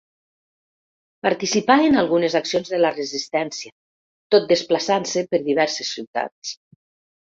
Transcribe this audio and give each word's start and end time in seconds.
Participarà 1.25 1.83
en 1.89 1.99
algunes 2.03 2.37
accions 2.39 2.73
de 2.75 2.79
la 2.81 2.91
resistència, 2.95 3.75
tot 4.37 4.49
desplaçant-se 4.53 5.25
per 5.35 5.43
diverses 5.51 5.97
ciutats. 5.99 6.57